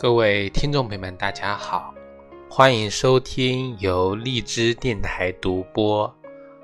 [0.00, 1.92] 各位听众朋友们，大家好，
[2.48, 6.14] 欢迎收听由荔枝电台独播、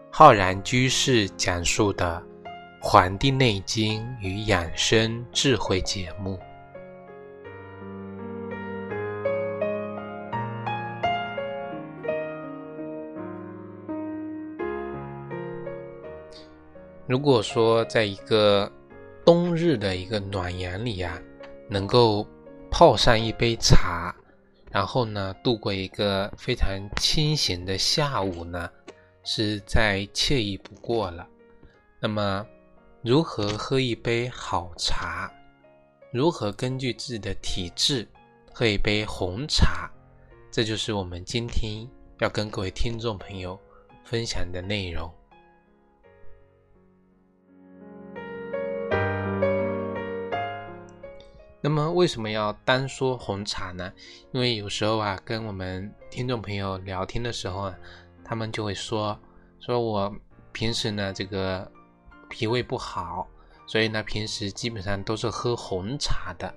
[0.08, 2.22] 浩然居士讲述的
[2.80, 6.38] 《黄帝内经与养生智慧》节目。
[17.08, 18.70] 如果说在一个
[19.24, 21.20] 冬日的一个暖阳里呀，
[21.68, 22.24] 能够
[22.76, 24.12] 泡上一杯茶，
[24.72, 28.68] 然后呢，度过一个非常清闲的下午呢，
[29.22, 31.24] 是再惬意不过了。
[32.00, 32.44] 那么，
[33.00, 35.32] 如何喝一杯好茶？
[36.10, 38.08] 如何根据自己的体质
[38.52, 39.88] 喝一杯红茶？
[40.50, 43.56] 这就是我们今天要跟各位听众朋友
[44.02, 45.08] 分享的内容。
[51.64, 53.90] 那么为什么要单说红茶呢？
[54.32, 57.74] 因为有时候啊，跟我们听众朋友聊天的时候啊，
[58.22, 59.18] 他们就会说，
[59.60, 60.14] 说我
[60.52, 61.72] 平时呢这个
[62.28, 63.26] 脾胃不好，
[63.66, 66.54] 所以呢平时基本上都是喝红茶的。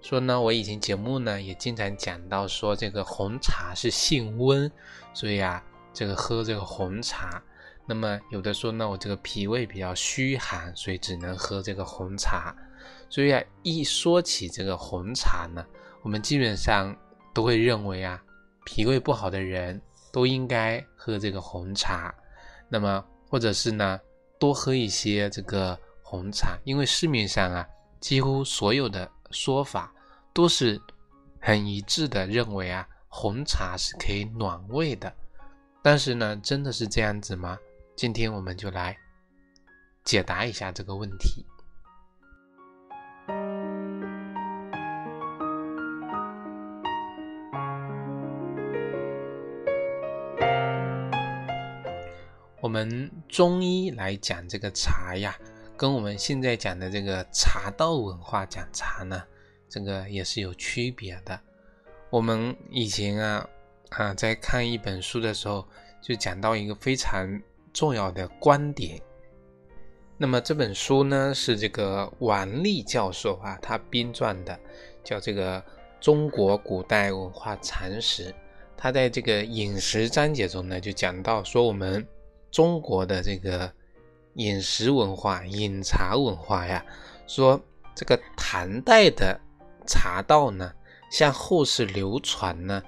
[0.00, 4.72] 说呢我以前节目呢也经常讲到说这个红茶是性温，
[5.12, 7.42] 所以啊这个喝这个红茶。
[7.84, 12.56] 那么有的说呢我这个脾胃比较虚寒，所以只能喝这个红茶。
[13.08, 15.64] 所以啊，一说起这个红茶呢，
[16.02, 16.96] 我们基本上
[17.32, 18.22] 都会认为啊，
[18.64, 19.80] 脾胃不好的人
[20.12, 22.14] 都应该喝这个红茶。
[22.68, 24.00] 那么，或者是呢，
[24.38, 27.66] 多喝一些这个红茶，因为市面上啊，
[28.00, 29.92] 几乎所有的说法
[30.32, 30.80] 都是
[31.40, 35.12] 很一致的，认为啊，红茶是可以暖胃的。
[35.82, 37.56] 但是呢，真的是这样子吗？
[37.94, 38.96] 今天我们就来
[40.04, 41.46] 解答一下这个问题。
[52.66, 55.38] 我们中医来讲这个茶呀，
[55.76, 59.22] 跟我们现在讲的这个茶道文化讲茶呢，
[59.68, 61.38] 这个也是有区别的。
[62.10, 63.48] 我们以前啊
[63.90, 65.64] 啊在看一本书的时候，
[66.02, 67.40] 就讲到一个非常
[67.72, 69.00] 重要的观点。
[70.18, 74.58] 那么这本书呢是这个王立教授啊他编撰的，
[75.04, 75.60] 叫这个
[76.00, 78.32] 《中国古代文化常识》。
[78.76, 82.04] 他在这个饮食章节中呢就讲到说我们。
[82.50, 83.70] 中国的这个
[84.34, 86.84] 饮食文化、饮茶文化呀，
[87.26, 87.60] 说
[87.94, 89.38] 这个唐代的
[89.86, 90.72] 茶道呢，
[91.10, 92.82] 向后世流传呢，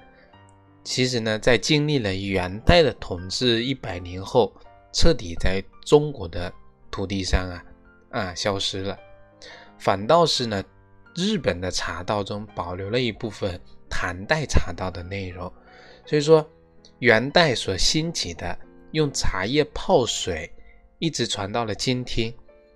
[0.84, 4.52] 其实呢，在经历了元代的统治一百年后，
[4.92, 6.52] 彻底在中国的
[6.90, 7.64] 土地上啊
[8.10, 8.98] 啊消失了。
[9.78, 10.64] 反倒是呢，
[11.14, 15.52] 日本的茶道中保留了一部分唐代茶道的内容。
[16.06, 16.46] 所以说，
[17.00, 18.58] 元代所兴起的。
[18.92, 20.50] 用茶叶泡水，
[20.98, 22.32] 一直传到了今天，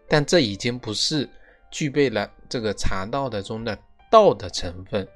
[0.08, 1.28] 但这已经不是
[1.70, 3.78] 具备了这个茶道的中的
[4.10, 5.08] 道的成分，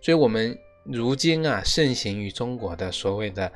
[0.00, 3.50] 所以，我们如今啊，盛行于中国的所谓的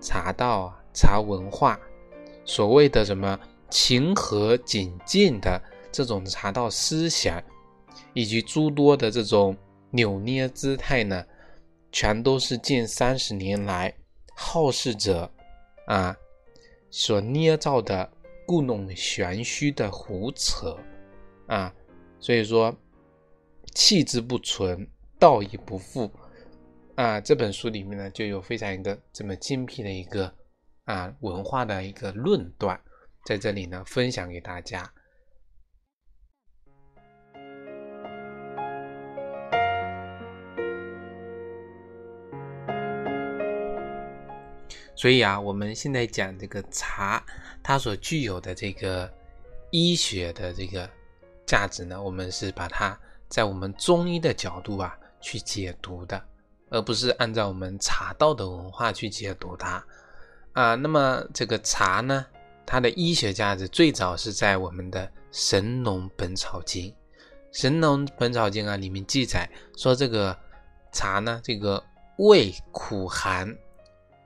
[0.00, 1.78] 茶道啊、茶文化，
[2.46, 5.60] 所谓的什么情和景进的
[5.92, 7.42] 这种茶道思想，
[8.14, 9.54] 以及诸多的这种
[9.90, 11.22] 扭捏姿态呢，
[11.92, 13.92] 全都是近三十年来
[14.34, 15.30] 好事者
[15.86, 16.16] 啊。
[16.90, 18.10] 所捏造的
[18.46, 20.76] 故弄玄虚的胡扯
[21.46, 21.72] 啊，
[22.18, 22.76] 所以说
[23.74, 26.10] 气之不存，道义不复
[26.96, 27.20] 啊。
[27.20, 30.32] 这本书里面呢，就有非常一个这么精辟的一个
[30.84, 32.80] 啊文化的一个论断，
[33.24, 34.92] 在这里呢分享给大家。
[45.00, 47.24] 所以啊，我们现在讲这个茶，
[47.62, 49.10] 它所具有的这个
[49.70, 50.86] 医学的这个
[51.46, 56.22] 价值呢，我们是把它在我们中医的角度啊去解读的，
[56.68, 59.82] 而不是按照我们茶道的文化去解读它
[60.52, 60.74] 啊。
[60.74, 62.26] 那么这个茶呢，
[62.66, 66.90] 它的医学价值最早是在我们的《神农本草经》，
[67.52, 69.48] 《神农本草经》啊里面记载
[69.78, 70.38] 说，这个
[70.92, 71.82] 茶呢，这个
[72.18, 73.56] 味苦寒。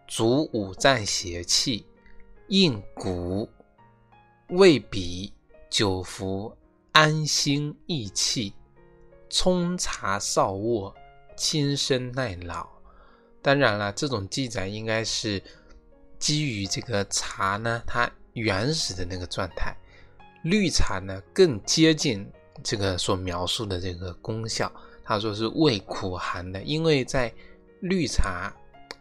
[0.07, 1.87] 足五脏邪气，
[2.49, 3.49] 应骨，
[4.49, 5.33] 胃脾，
[5.71, 6.57] 久服
[6.93, 8.53] 安心益气，
[9.31, 10.95] 冲茶少卧，
[11.37, 12.69] 轻身耐老。
[13.43, 15.43] 当然了，这种记载应该是
[16.19, 19.75] 基于这个茶呢，它原始的那个状态。
[20.45, 22.31] 绿茶呢，更接近
[22.63, 24.71] 这个所描述的这个功效，
[25.03, 27.33] 他说是味苦寒的，因为在
[27.81, 28.55] 绿茶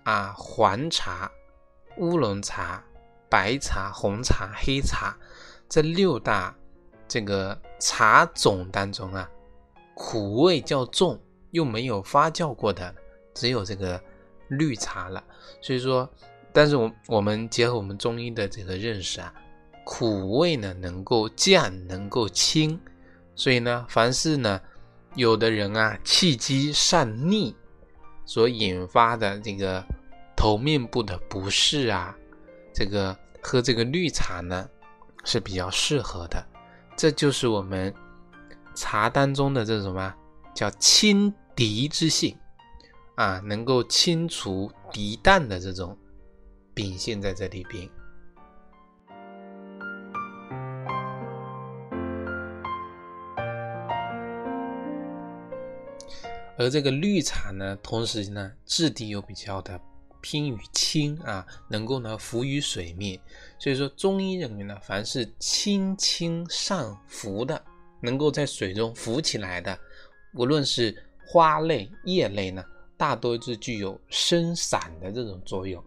[0.04, 1.32] 啊、黄茶、
[1.98, 2.84] 乌龙茶、
[3.30, 5.18] 白茶、红茶、黑茶
[5.68, 6.56] 这六大
[7.08, 9.30] 这个茶种当中啊，
[9.96, 11.20] 苦味较重
[11.52, 12.94] 又没有发酵过的，
[13.34, 14.02] 只有这个
[14.50, 15.24] 绿茶了。
[15.62, 16.10] 所以说，
[16.52, 19.34] 但是我我们结合我们中医的这个认识啊，
[19.86, 22.80] 苦味呢能够降，能够清，
[23.36, 24.62] 所以呢，凡是呢。
[25.16, 27.56] 有的人啊，气机上逆
[28.26, 29.86] 所引发的这个
[30.44, 32.14] 头面部的不适啊，
[32.74, 34.70] 这个喝这个绿茶呢
[35.24, 36.46] 是比较适合的。
[36.98, 37.96] 这就是我们
[38.76, 40.14] 茶当中的这种什么
[40.54, 42.38] 叫清敌之性
[43.16, 45.98] 啊，能够清除敌淡的这种
[46.74, 47.90] 秉性在这里边。
[56.58, 59.80] 而这个绿茶呢，同时呢，质地又比较的
[60.24, 63.20] 偏于清啊，能够呢浮于水面。
[63.60, 67.64] 所以说，中医认为呢，凡是轻轻上浮的，
[68.02, 69.78] 能够在水中浮起来的，
[70.34, 70.98] 无论是
[71.28, 72.64] 花类、叶类呢，
[72.98, 75.84] 大多是具有生散的这种作用。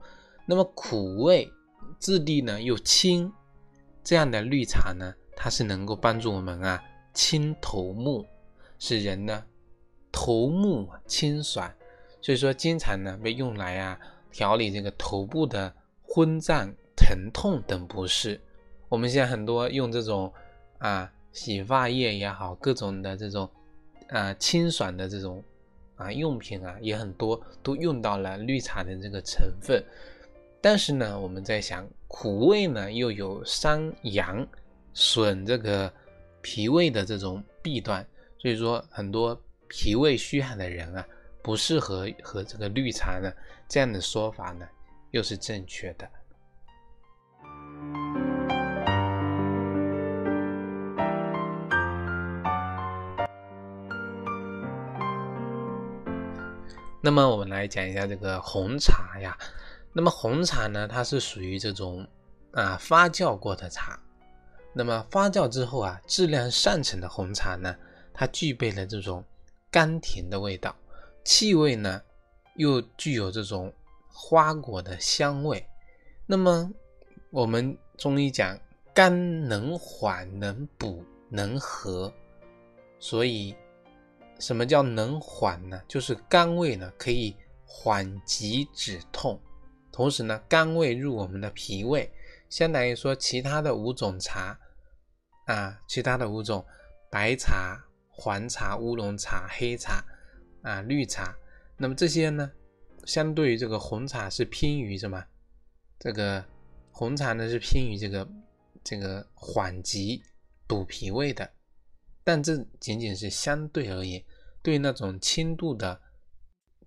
[0.46, 1.50] 那么苦味、
[1.98, 3.32] 质地呢又轻，
[4.04, 6.80] 这样的绿茶呢，它是能够帮助我们啊
[7.14, 8.24] 清头目，
[8.78, 9.42] 使人呢。
[10.18, 11.70] 头目清爽，
[12.22, 14.00] 所以说经常呢被用来啊
[14.36, 15.72] 调理这个头部的
[16.02, 18.38] 昏胀、疼痛等不适。
[18.86, 20.30] 我们现在很多用这种
[20.76, 23.48] 啊洗发液也好，各种的这种
[24.10, 25.42] 啊清爽的这种
[25.94, 29.82] 啊用品啊也很多，都用到了绿茶的这个成分。
[30.60, 34.46] 但是呢，我们在想苦味呢又有伤阳、
[34.92, 35.90] 损这个
[36.42, 38.06] 脾胃的这种弊端，
[38.36, 39.40] 所以说很多。
[39.68, 41.04] 脾胃虚寒的人啊，
[41.46, 43.32] 不适合喝这个绿茶呢。
[43.68, 44.66] 这样的说法呢，
[45.12, 46.10] 又是正确的。
[57.00, 59.38] 那么我们来讲一下这个红茶呀。
[59.92, 62.04] 那么红茶呢，它是属于这种
[62.54, 63.96] 啊发酵过的茶。
[64.72, 67.72] 那么发酵之后啊，质量上乘的红茶呢，
[68.12, 69.24] 它具备了这种。
[69.68, 70.74] 甘甜的味道，
[71.26, 72.00] 气味呢
[72.54, 73.72] 又具有这种
[74.08, 75.66] 花果的香味。
[76.24, 76.70] 那么
[77.30, 78.56] 我们中医讲
[78.94, 82.12] 肝能缓能补能和，
[83.00, 83.54] 所以
[84.38, 85.82] 什么叫能缓呢？
[85.88, 87.34] 就是肝胃呢可以
[87.64, 89.40] 缓急止痛，
[89.90, 92.08] 同时呢甘味入我们的脾胃，
[92.48, 94.56] 相当于说其他的五种茶
[95.46, 96.64] 啊，其他的五种
[97.10, 97.82] 白茶。
[98.18, 100.02] 黄茶、乌龙茶、黑茶
[100.66, 101.32] 啊、绿茶，
[101.76, 102.50] 那么这些呢，
[103.04, 105.24] 相对于这个红茶是偏于什么？
[105.96, 106.44] 这个
[106.90, 108.28] 红茶呢是偏于这个
[108.82, 110.20] 这个缓急
[110.66, 111.48] 补脾胃的，
[112.24, 114.20] 但这仅仅是相对而言，
[114.60, 116.00] 对那种轻度的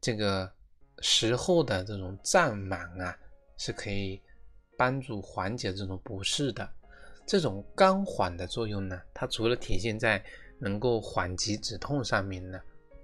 [0.01, 0.51] 这个
[0.99, 3.17] 时候的这种胀满啊，
[3.57, 4.21] 是可以
[4.77, 6.69] 帮助缓解这种不适的。
[7.25, 10.21] 这种肝缓的作用呢，它除了体现在
[10.59, 12.59] 能够缓急止痛上面呢，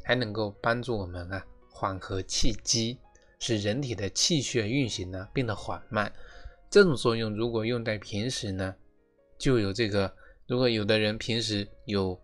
[0.06, 3.00] 还能够帮助我们啊缓和气机，
[3.40, 6.10] 使人体的气血运行呢变得缓慢。
[6.70, 8.76] 这种作用如果用在平时呢，
[9.38, 10.14] 就有这个。
[10.48, 12.18] 如果有的人平时有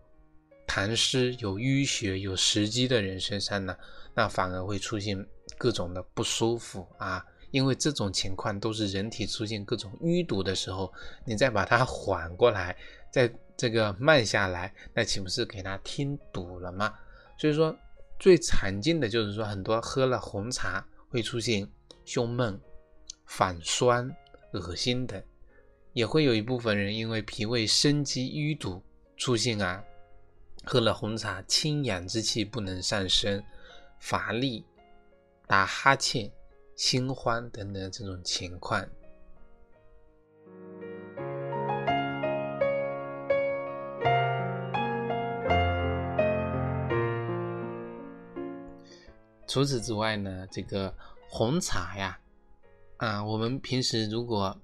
[0.66, 3.76] 痰湿、有淤血、有食积的人身上呢，
[4.14, 5.26] 那反而会出现
[5.58, 7.26] 各种的不舒服啊。
[7.50, 10.92] 因为这种情况都是人体出现各种淤堵的时候，
[11.24, 12.76] 你再把它缓过来，
[13.12, 13.28] 再。
[13.54, 16.92] 这个慢下来，那岂不是给他听堵了吗？
[17.42, 17.76] 所以说，
[18.20, 21.68] 最常见的就是说，很多喝了红茶会出现
[22.04, 22.56] 胸闷、
[23.26, 24.08] 反酸、
[24.52, 25.20] 恶心等，
[25.92, 28.80] 也会有一部分人因为脾胃生积淤堵，
[29.16, 29.82] 出现啊，
[30.64, 33.42] 喝了红茶清阳之气不能上升，
[33.98, 34.64] 乏力、
[35.48, 36.30] 打哈欠、
[36.76, 38.88] 心慌等等这种情况。
[49.52, 50.90] 除此之外呢，这个
[51.28, 52.18] 红茶呀，
[52.96, 54.58] 啊，我们平时如果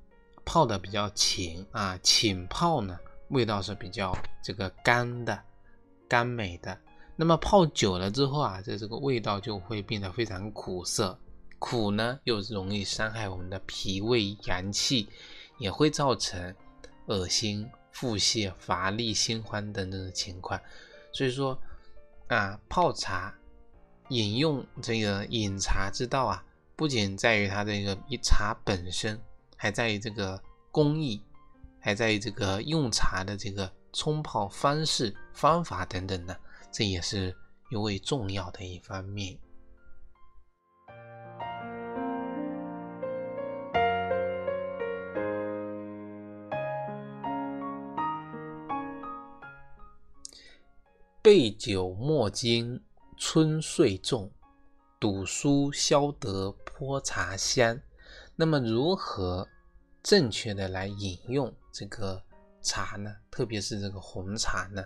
[0.47, 5.39] 泡的比较浅啊，浅泡呢，味道是比较这个甘的、
[6.09, 6.81] 甘美的。
[7.17, 11.19] 那么泡久了之后啊，这这个味道就会变得非常苦涩，
[11.59, 15.07] 苦呢又容易伤害我们的脾胃阳气，
[15.59, 16.55] 也会造成
[17.09, 20.59] 恶心、腹泻、乏力、心慌等等的情况。
[21.13, 21.61] 所以说。
[22.29, 23.35] 啊泡茶、
[24.09, 26.43] 饮用这个饮茶之道啊，
[26.75, 29.21] 不仅在于它这个一茶本身，
[29.57, 31.23] 还在于这个工艺，
[31.79, 36.41] 还在于这个用茶的这个冲泡方式、方法等等的，
[36.73, 37.37] 这也是
[37.71, 39.39] 尤为重要的一方面。
[51.21, 52.81] 备酒莫惊
[53.19, 54.31] 春岁重，
[55.01, 57.81] 赌书消得泼茶香。
[58.37, 59.47] 那么，如何
[60.03, 62.23] 正确的来饮用这个
[62.63, 63.13] 茶呢？
[63.29, 64.85] 特别是这个红茶呢？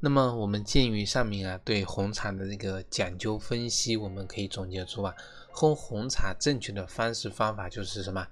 [0.00, 5.14] 那么，我们鉴于上面啊对红茶的这个讲究分析，我们可以总结出啊，
[5.52, 8.26] 喝红茶正确的方式方法就是什么？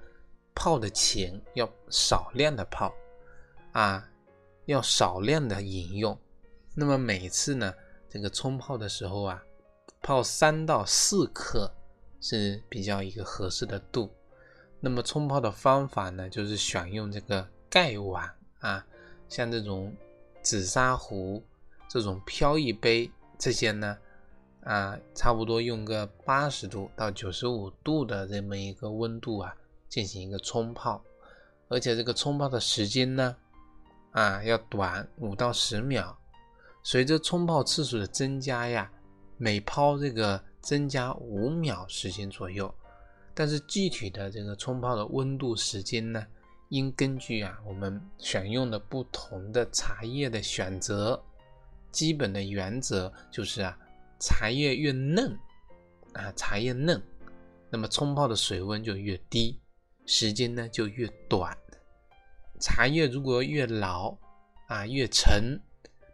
[0.54, 2.92] 泡的前要少量的泡
[3.72, 4.08] 啊，
[4.64, 6.18] 要少量的饮用。
[6.74, 7.72] 那么每次呢，
[8.16, 9.44] 这个冲泡的时候啊，
[10.00, 11.70] 泡三到四克
[12.18, 14.10] 是比较一个合适的度。
[14.80, 18.86] 那么冲泡的方法呢，就是选用这个盖碗啊，
[19.28, 19.94] 像这种
[20.40, 21.44] 紫砂壶、
[21.86, 23.98] 这种飘逸杯这些呢，
[24.64, 29.54] 啊，差不多用个八十度到九十五度的这么一个温度啊，
[29.90, 31.04] 进行一个冲泡，
[31.68, 33.36] 而且这个冲泡的时间呢，
[34.12, 36.18] 啊，要短五到十秒。
[36.88, 38.88] 随着冲泡次数的增加呀，
[39.38, 42.72] 每泡这个增加五秒时间左右。
[43.34, 46.24] 但是具体的这个冲泡的温度时间呢，
[46.68, 51.20] 应根据啊我们选用的不同的茶叶的选择。
[51.90, 53.76] 基本的原则就是啊，
[54.20, 55.36] 茶叶越嫩
[56.12, 57.02] 啊，茶叶嫩，
[57.68, 59.58] 那么冲泡的水温就越低，
[60.04, 61.52] 时间呢就越短。
[62.60, 64.16] 茶叶如果越老
[64.68, 65.60] 啊，越沉。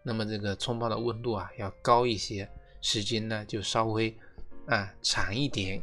[0.02, 2.48] 那么这个冲泡的温度啊要高一些，
[2.80, 4.14] 时间呢就稍微
[4.66, 5.82] 啊长一点。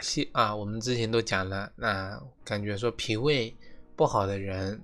[0.00, 0.56] 哪些啊？
[0.56, 3.54] 我们之前都讲了，那感觉说脾胃
[3.94, 4.82] 不好的人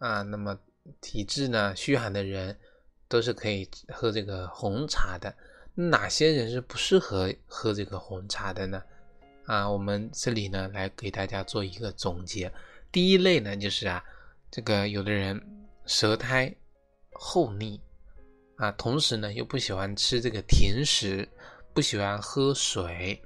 [0.00, 0.58] 啊，那么
[1.00, 2.58] 体质呢虚寒的人，
[3.06, 5.32] 都是可以喝这个红茶的。
[5.76, 8.82] 哪些人是不适合喝这个红茶的呢？
[9.44, 12.52] 啊，我们这里呢来给大家做一个总结。
[12.90, 14.02] 第一类呢就是啊，
[14.50, 15.40] 这个有的人
[15.84, 16.52] 舌苔
[17.12, 17.80] 厚腻
[18.56, 21.28] 啊，同时呢又不喜欢吃这个甜食。
[21.72, 23.22] 不喜欢喝水，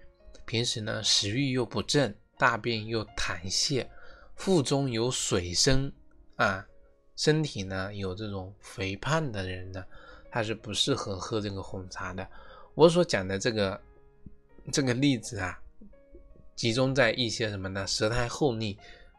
[0.51, 3.87] 平时呢食欲又不振，大便又痰泻，
[4.35, 5.93] 腹中有水声
[6.35, 6.67] 啊，
[7.15, 9.85] 身体呢有这种肥胖的人呢，
[10.29, 12.29] 他是不适合喝这个红茶的。
[12.75, 13.81] 我所讲的这个
[14.73, 15.57] 这个例子啊，
[16.57, 17.87] 集中在一些什么呢？
[17.87, 18.77] 舌苔厚腻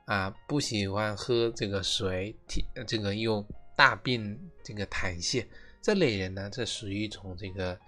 [0.07, 3.41] 啊，不喜欢喝这个水，体这个又
[3.77, 5.47] 大便这个痰泻
[5.81, 7.79] 这类人呢，这属于一种这个。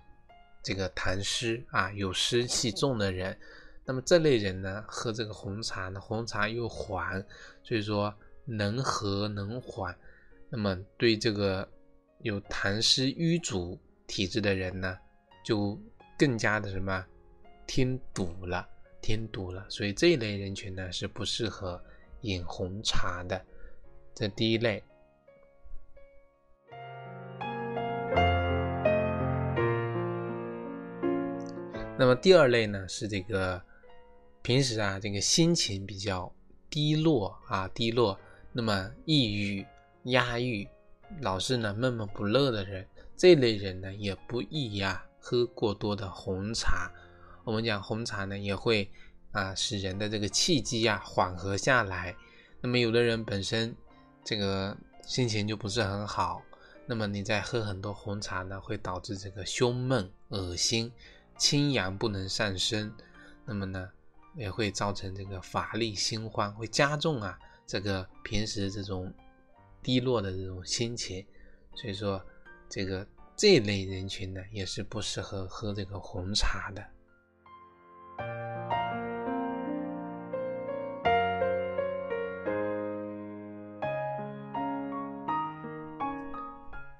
[0.63, 3.37] 这个痰湿啊，有湿气重的人，
[3.83, 7.23] 那么这类人呢，喝这个红茶呢，红茶又缓，
[7.61, 8.13] 所以说
[8.45, 9.93] 能和能缓，
[10.49, 11.69] 那么对这个
[12.19, 13.77] 有痰湿瘀阻
[14.07, 14.97] 体质的人呢，
[15.43, 15.77] 就
[16.17, 17.05] 更加的什么
[17.67, 18.65] 添堵了，
[19.01, 21.83] 添堵了，所以这一类人群呢是不适合
[22.21, 23.45] 饮红茶的，
[24.15, 24.81] 这第一类。
[31.95, 33.61] 那么第二类呢，是这个
[34.41, 36.33] 平时啊，这个心情比较
[36.67, 38.19] 低落啊，低落，
[38.51, 39.65] 那么抑郁、
[40.05, 40.67] 压抑，
[41.21, 46.91] 老是呢闷闷不乐的人，这类人呢也不宜呀喝过多的红茶。
[47.43, 48.89] 我们讲红茶呢，也会
[49.31, 52.15] 啊使人的这个气机啊缓和下来。
[52.59, 53.73] 那么有的人本身
[54.23, 56.41] 这个心情就不是很好，
[56.87, 60.91] 那么你在喝很多红茶呢，会导致这个胸闷、恶心。
[61.37, 62.93] 清阳不能上升，
[63.45, 63.89] 那么呢，
[64.35, 69.13] 也会造成这个乏力心慌，会加重啊这个平时这种
[69.81, 71.25] 低落的这种心情。
[71.75, 72.23] 所以说，
[72.69, 76.83] 这个这类人群呢，也是不适合喝这个红茶的。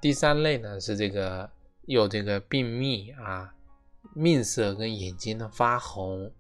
[0.02, 1.50] 第三类呢，是这个
[1.86, 3.54] 有这个病秘啊。
[4.16, 6.32] 面色跟眼睛呢发红，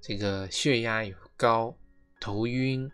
[0.00, 1.76] 这个血压有高，
[2.20, 2.90] 头晕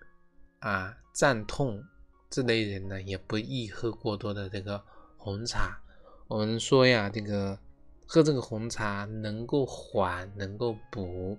[0.58, 1.82] 啊，胀痛，
[2.28, 4.82] 这类人呢，也不宜喝过多的这个
[5.16, 5.78] 红茶。
[6.26, 7.58] 我们说呀，这个
[8.06, 11.38] 喝这个红茶能够缓，能够补。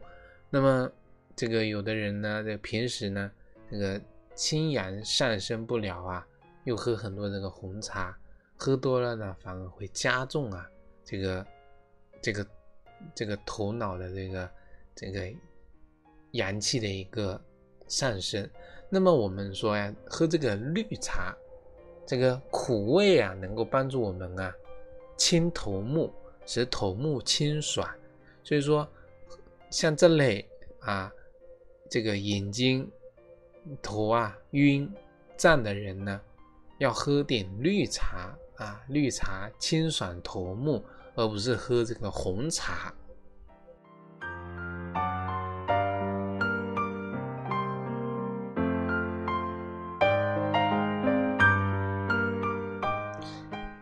[0.50, 0.90] 那么
[1.36, 3.32] 这个有的人呢，这平时呢，
[3.70, 4.00] 这个
[4.36, 6.26] 清阳上升不了啊，
[6.64, 8.18] 又喝很多这个红茶，
[8.56, 10.66] 喝多了呢，反而会加重啊，
[11.04, 11.46] 这个
[12.22, 12.46] 这个
[13.14, 14.50] 这个头脑的这个
[14.96, 15.32] 这个
[16.32, 17.40] 阳气的一个
[17.88, 18.50] 上升。
[18.90, 21.36] 那么我们说呀，喝这个绿茶，
[22.06, 24.54] 这个苦味啊，能够帮助我们啊
[25.18, 26.14] 清头目，
[26.46, 27.88] 使头目清爽。
[28.44, 28.88] 所以说，
[29.70, 30.48] 像这类
[30.80, 31.12] 啊，
[31.90, 32.90] 这个眼睛
[33.82, 34.90] 头啊晕
[35.36, 36.22] 胀的人呢，
[36.78, 40.86] 要喝点绿茶啊，绿茶清爽头目，
[41.16, 42.94] 而不是喝这个红茶。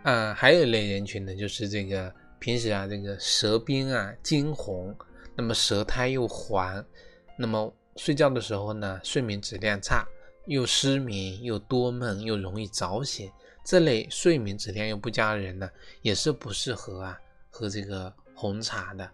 [0.03, 4.93] 啊，还有一类人群呢，就是这个平时啊，这个舌边啊金红，
[5.33, 6.83] 那么舌苔又黄，
[7.37, 10.05] 那么睡觉的时候呢，睡眠质量差，
[10.45, 13.31] 又失眠，又多梦，又容易早醒，
[13.63, 15.69] 这类睡眠质量又不佳的人呢，
[16.01, 17.17] 也是不适合啊
[17.53, 19.09] 喝这个红茶的。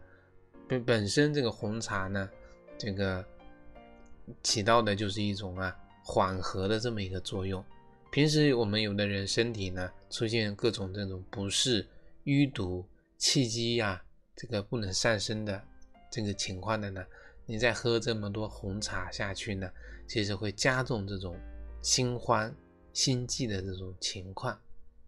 [0.66, 2.30] 本本身这个红茶呢，
[2.78, 3.24] 这个
[4.42, 7.64] 起到的就是一种啊缓和的这么一个作用。
[8.12, 11.86] 平时我们有的人身体呢出现各种这种不适、
[12.24, 14.02] 淤堵、气机呀，
[14.38, 15.62] 这个不能上升的
[16.10, 17.06] 这个情况的呢，
[17.46, 19.70] 你再喝这么多红茶下去呢，
[20.08, 21.38] 其实会加重这种
[21.82, 22.56] 心慌、
[22.94, 24.58] 心悸的这种情况。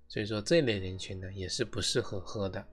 [0.09, 2.63] 所以说这类人群呢也是不适合喝的。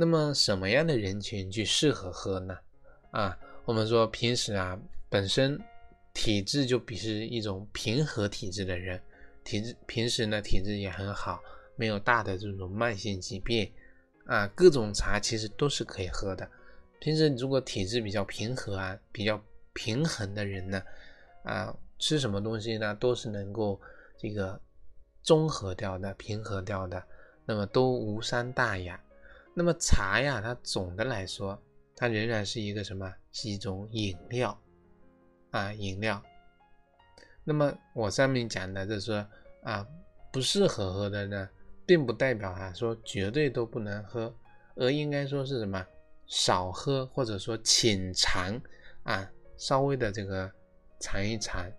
[0.00, 2.56] 那么什么样的人群去适合喝呢？
[3.10, 3.38] 啊？
[3.66, 5.60] 我们说平时啊，本身
[6.14, 8.98] 体质就比是一种平和体质的人，
[9.44, 11.42] 体质平时呢体质也很好，
[11.76, 13.70] 没有大的这种慢性疾病
[14.24, 16.50] 啊，各种茶其实都是可以喝的。
[16.98, 19.38] 平时如果体质比较平和啊，比较
[19.74, 20.82] 平衡的人呢，
[21.42, 23.78] 啊，吃什么东西呢都是能够
[24.16, 24.58] 这个
[25.22, 27.04] 中和掉的、平和掉的，
[27.44, 28.98] 那么都无伤大雅。
[29.54, 31.60] 那么茶呀，它总的来说。
[31.96, 33.14] 它仍然是一个什么？
[33.30, 34.58] 是一种饮料
[35.50, 36.22] 啊，饮料。
[37.44, 39.26] 那么我上面讲的，就是说
[39.62, 39.86] 啊，
[40.32, 41.46] 不适合喝的呢，
[41.84, 44.34] 并不代表啊说绝对都不能喝，
[44.76, 45.84] 而应该说是什么？
[46.26, 48.58] 少喝，或者说浅尝
[49.02, 50.50] 啊，稍微的这个
[51.00, 51.70] 尝一尝。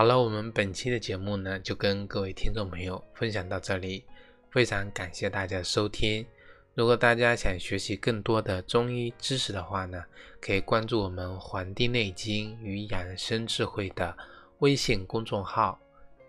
[0.00, 4.02] 好了，我们本期的节目呢，就跟各位听众朋友分享到这里，
[4.50, 6.24] 非常感谢大家收听。
[6.72, 10.02] 如果大家想学习更多的中医知识的话呢，
[10.40, 14.16] 可以关注我们《黄帝内经与养生智慧》的
[14.60, 15.78] 微信公众号、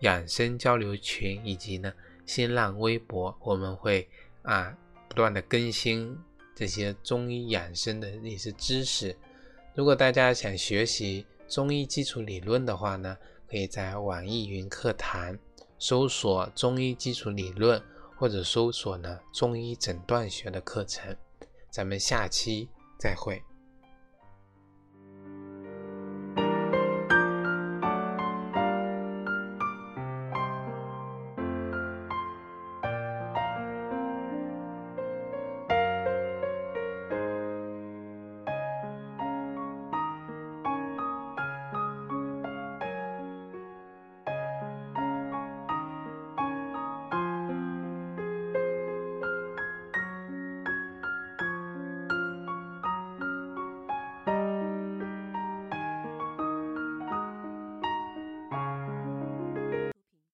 [0.00, 1.90] 养生交流群以及呢
[2.26, 4.06] 新浪微博，我们会
[4.42, 4.76] 啊
[5.08, 6.14] 不断的更新
[6.54, 9.16] 这些中医养生的一些知识。
[9.74, 13.16] 如果大家想学习中医基础理论的话呢，
[13.52, 15.38] 可以在网易云课堂
[15.78, 17.78] 搜索“中医基础理论”
[18.16, 21.14] 或者搜索呢“中医诊断学”的课程。
[21.68, 23.42] 咱们下期再会。